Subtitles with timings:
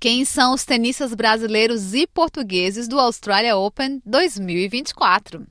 [0.00, 5.46] quem são os tenistas brasileiros e portugueses do Australia Open 2024.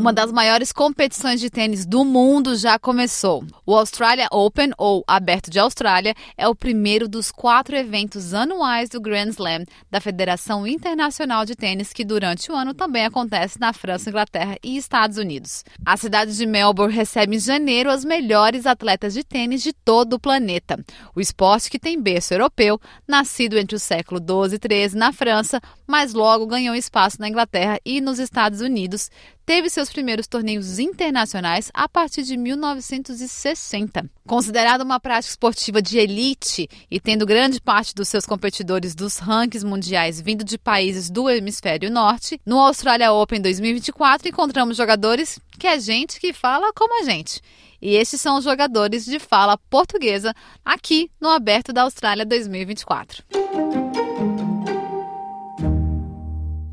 [0.00, 3.44] Uma das maiores competições de tênis do mundo já começou.
[3.66, 8.98] O Australia Open, ou Aberto de Austrália, é o primeiro dos quatro eventos anuais do
[8.98, 14.08] Grand Slam da Federação Internacional de Tênis, que durante o ano também acontece na França,
[14.08, 15.66] Inglaterra e Estados Unidos.
[15.84, 20.18] A cidade de Melbourne recebe em janeiro as melhores atletas de tênis de todo o
[20.18, 20.82] planeta.
[21.14, 25.60] O esporte que tem berço europeu, nascido entre o século 12 e 13 na França,
[25.86, 29.10] mas logo ganhou espaço na Inglaterra e nos Estados Unidos,
[29.50, 34.08] teve seus primeiros torneios internacionais a partir de 1960.
[34.24, 39.66] Considerada uma prática esportiva de elite e tendo grande parte dos seus competidores dos rankings
[39.66, 45.80] mundiais vindo de países do hemisfério norte, no Australia Open 2024 encontramos jogadores que é
[45.80, 47.42] gente que fala como a gente.
[47.82, 50.32] E estes são os jogadores de fala portuguesa
[50.64, 53.24] aqui no Aberto da Austrália 2024.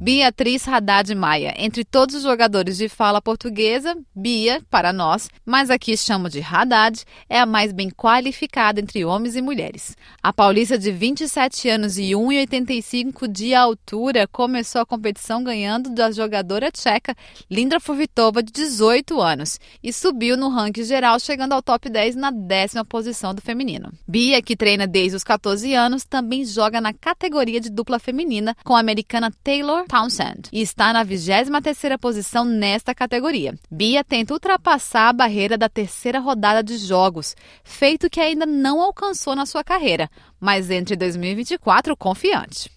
[0.08, 1.54] Beatriz Haddad Maia.
[1.58, 7.04] Entre todos os jogadores de fala portuguesa, Bia, para nós, mas aqui chamo de Haddad,
[7.30, 9.98] é a mais bem qualificada entre homens e mulheres.
[10.24, 16.72] A paulista de 27 anos e 1,85 de altura começou a competição ganhando da jogadora
[16.72, 17.14] tcheca
[17.52, 22.32] Lindra Furvitova, de 18 anos, e subiu no ranking geral, chegando ao top 10 na
[22.32, 23.92] décima posição do feminino.
[24.08, 28.74] Bia, que treina desde os 14 anos, também joga na categoria de dupla feminina com
[28.74, 33.58] a americana Taylor Townsend e está na 23ª posição nesta categoria.
[33.72, 39.36] Bia tenta ultrapassar a barreira da terceira rodada de jogos, feito que ainda não alcançou
[39.36, 40.08] na sua carreira,
[40.40, 42.70] mas entre 2024 confiante.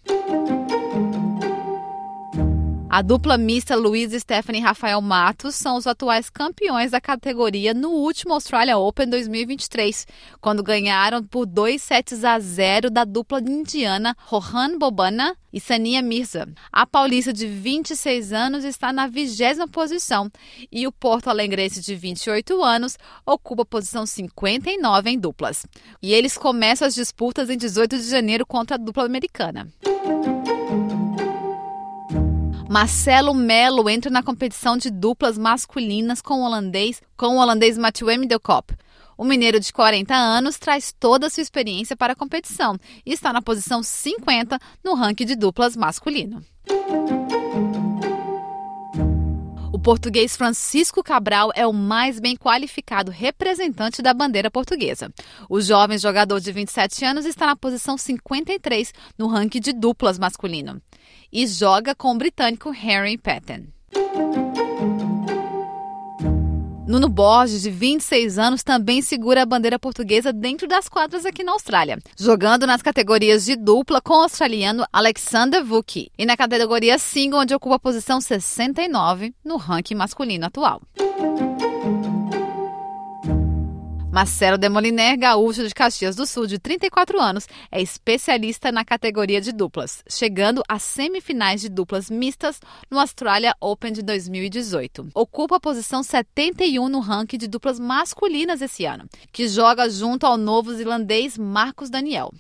[2.92, 7.91] A dupla mista Luiz Stephanie e Rafael Matos são os atuais campeões da categoria no
[7.91, 10.08] último Australia Open 2023,
[10.41, 16.48] quando ganharam por 2 sets a 0 da dupla indiana Rohan Bobana e Sania Mirza.
[16.73, 20.28] A paulista de 26 anos está na vigésima posição
[20.70, 25.64] e o porto alegrense de 28 anos ocupa a posição 59 em duplas.
[26.02, 29.68] E eles começam as disputas em 18 de janeiro contra a dupla americana.
[32.70, 38.07] Marcelo Melo entra na competição de duplas masculinas com o holandês, com o holandês Mathieu
[38.17, 38.77] Middelkop.
[39.19, 43.33] O mineiro de 40 anos traz toda a sua experiência para a competição e está
[43.33, 46.45] na posição 50 no ranking de duplas masculino.
[49.73, 55.13] O português Francisco Cabral é o mais bem qualificado representante da bandeira portuguesa.
[55.48, 60.81] O jovem jogador de 27 anos está na posição 53 no ranking de duplas masculino
[61.33, 63.67] e joga com o britânico Harry Patton.
[66.91, 71.52] Nuno Borges, de 26 anos, também segura a bandeira portuguesa dentro das quadras aqui na
[71.52, 77.42] Austrália, jogando nas categorias de dupla com o australiano Alexander Vuki e na categoria single,
[77.42, 80.83] onde ocupa a posição 69 no ranking masculino atual.
[84.12, 89.52] Marcelo Demoliner, gaúcho de Caxias do Sul, de 34 anos, é especialista na categoria de
[89.52, 92.60] duplas, chegando às semifinais de duplas mistas
[92.90, 95.10] no Australia Open de 2018.
[95.14, 100.36] Ocupa a posição 71 no ranking de duplas masculinas esse ano, que joga junto ao
[100.36, 102.32] novo zelandês Marcos Daniel.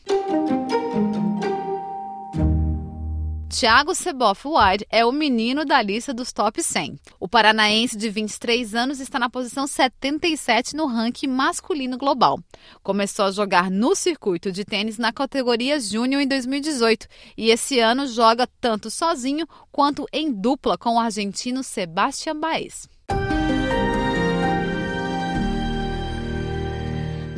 [3.50, 6.96] Thiago Seboff White é o menino da lista dos top 100.
[7.18, 12.38] O paranaense de 23 anos está na posição 77 no ranking masculino global.
[12.80, 18.06] Começou a jogar no circuito de tênis na categoria Júnior em 2018 e esse ano
[18.06, 22.88] joga tanto sozinho quanto em dupla com o argentino Sebastian Baez.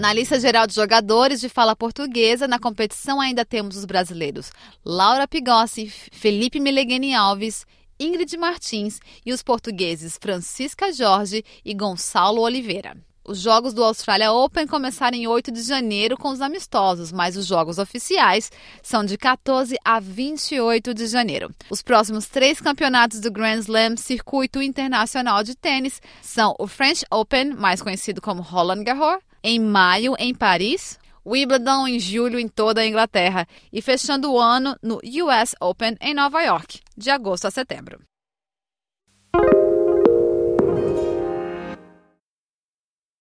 [0.03, 4.51] Na lista geral de jogadores de fala portuguesa, na competição ainda temos os brasileiros
[4.85, 7.65] Laura Pigossi, Felipe Milegeni Alves,
[8.01, 12.97] Ingrid Martins e os portugueses Francisca Jorge e Gonçalo Oliveira.
[13.25, 17.47] Os jogos do Australia Open começaram em 8 de janeiro com os amistosos, mas os
[17.47, 18.50] jogos oficiais
[18.82, 21.55] são de 14 a 28 de janeiro.
[21.71, 27.55] Os próximos três campeonatos do Grand Slam Circuito Internacional de Tênis são o French Open,
[27.55, 32.87] mais conhecido como Roland Garros, em maio em Paris, Wimbledon em julho em toda a
[32.87, 38.00] Inglaterra e fechando o ano no US Open em Nova York, de agosto a setembro.